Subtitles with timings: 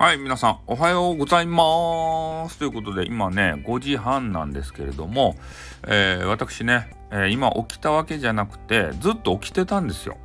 [0.00, 2.56] はい、皆さん、おはようございます。
[2.56, 5.36] ということで、今ね、5時半なんですけれども、
[5.86, 10.16] えー、私ね、えー、今起きたわけじゃなくて、ずっと起きてたんですよ。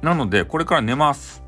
[0.00, 1.42] なので、これから寝ます。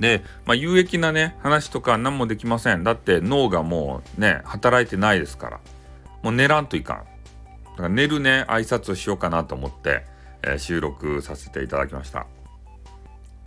[0.00, 2.82] で、まあ、有益なね、話とか何もできません。
[2.82, 5.60] だって脳がもうね、働いてないですから。
[6.24, 6.96] もう寝らんといかん。
[6.96, 7.04] だ
[7.76, 10.04] から寝るね、挨拶をしようかなと思って、
[10.42, 12.26] えー、収録させていただきました。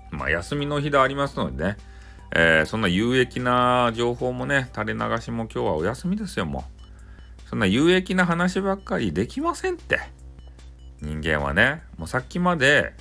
[0.09, 1.77] まあ、休みの日でありますのでね、
[2.33, 6.65] えー、そんな有益な情報もね、垂れ流しも今日はお休みですよ、も
[7.45, 7.49] う。
[7.49, 9.99] そんな有益な話ばっかりできませんって。
[11.01, 12.93] 人間はね、もうさっきまで、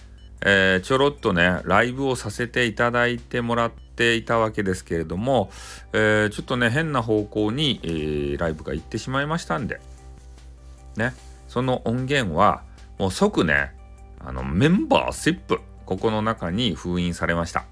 [0.43, 5.51] えー、ちょろっとね、ライブをさせていただいてもらっていたわけですけれども、
[5.93, 9.81] えー、ちょっとね、変な方向に、えー、ライブが行ってしまいましたんで、
[10.97, 11.15] ね、
[11.49, 12.63] その音源は、
[12.99, 13.73] もう即ね、
[14.21, 17.65] あの、メンバーシップ、ここの中に封印されました。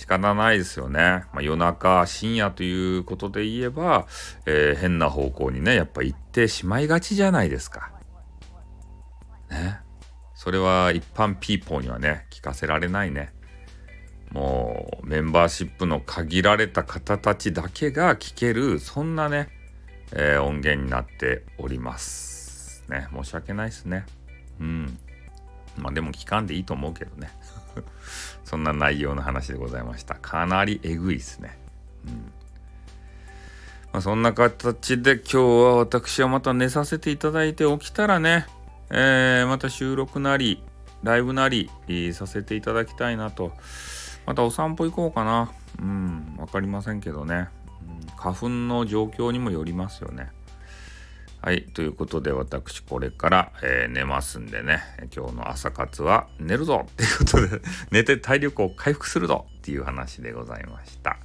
[0.00, 1.24] 仕方ないですよね。
[1.34, 4.06] まあ、夜中、深夜ということで言えば、
[4.46, 7.92] えー、変な方向にね、やっぱ行ってしまいがちじゃないですか。
[9.50, 9.78] ね。
[10.34, 13.34] それは一般ピーポーにはね、聞かせられないね。
[14.30, 19.50] もうメンバーシップの限られた方たちだけが聞ける、そんなね、
[20.12, 22.86] えー、音源になっております。
[22.88, 24.06] ね、申し訳ないですね。
[24.60, 24.98] うん。
[25.76, 27.30] まあでも聞かんでいいと思うけどね。
[28.44, 30.14] そんな内容の話でございました。
[30.16, 31.58] かなりえぐいですね。
[32.06, 32.32] うん
[33.92, 38.46] まあ、そんな形で今日は私はまた寝させていただいて起きたらね、
[38.90, 40.62] えー、また収録なり、
[41.02, 41.70] ライブなり、
[42.12, 43.52] させていただきたいなと。
[44.26, 45.50] またお散歩行こうかな。
[45.80, 47.48] うん、わかりませんけどね、
[48.04, 48.06] うん。
[48.16, 50.30] 花粉の状況にもよりますよね。
[51.42, 51.62] はい。
[51.62, 54.82] ということで、私、これから、えー、寝ますんでね、
[55.16, 61.16] 今日の朝活は寝るぞっていうことで 寝て体力を回復するぞっていう話でございました。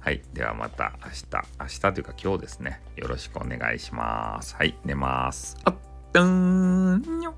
[0.00, 0.20] はい。
[0.34, 4.56] ではまた明日、明日というか今日ですね、よろしくお願いします。
[4.56, 4.76] はい。
[4.84, 5.56] 寝ます。
[5.64, 5.76] あっ、
[6.12, 7.34] たんにょ。